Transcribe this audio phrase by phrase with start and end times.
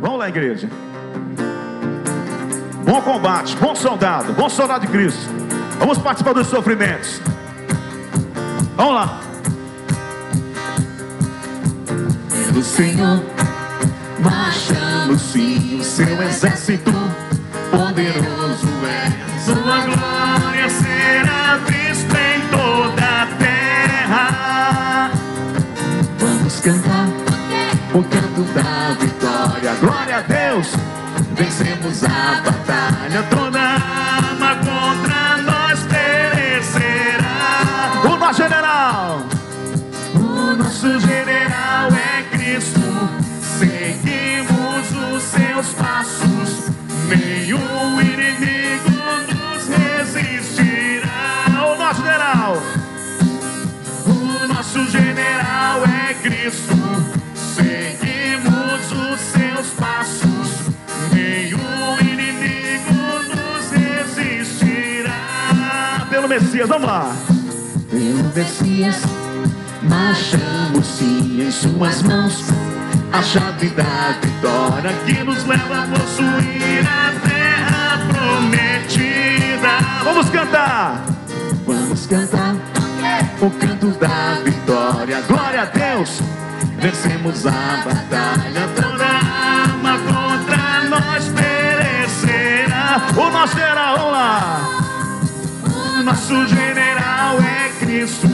[0.00, 0.68] Vamos lá, igreja.
[2.84, 5.28] Bom combate, bom soldado, bom soldado de Cristo.
[5.78, 7.20] Vamos participar dos sofrimentos.
[8.76, 9.20] Vamos lá.
[12.46, 13.22] Pelo Senhor,
[14.20, 16.92] marchamos sim, o seu exército
[17.70, 19.38] poderoso é.
[19.44, 25.10] Sua glória será vista em toda a terra.
[26.18, 27.08] Vamos cantar
[27.94, 28.77] o canto da.
[29.80, 30.68] Glória a Deus.
[31.34, 33.22] Vencemos a batalha.
[33.30, 37.22] Toda arma contra nós perecerá.
[38.04, 39.22] O nosso general.
[40.14, 41.47] O nosso general
[66.40, 67.16] Messias, vamos lá.
[67.90, 69.02] Pelo Messias,
[69.82, 72.44] marchamos sim em suas mãos.
[73.12, 79.78] A chave da vitória que nos leva a possuir a terra prometida.
[80.04, 81.04] Vamos cantar.
[81.66, 82.54] Vamos cantar
[83.40, 85.20] o canto da vitória.
[85.22, 86.20] Glória a Deus.
[86.80, 88.87] Vencemos a batalha.
[96.08, 98.28] Nosso general é Cristo.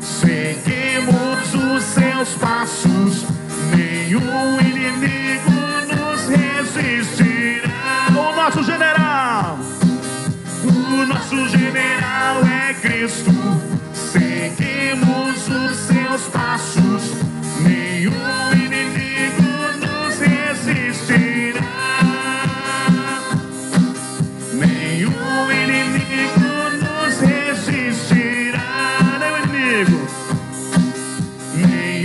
[0.00, 3.26] Seguimos os seus passos.
[3.76, 4.59] Nenhum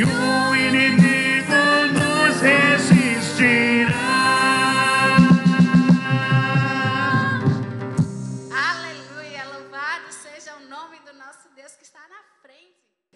[0.03, 1.61] o inimigo
[1.93, 3.95] nos resistirá.
[8.69, 12.84] Aleluia, louvado seja o nome do nosso Deus que está na frente.